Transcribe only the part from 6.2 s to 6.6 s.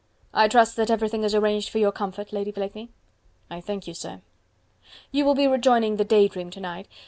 Dream' to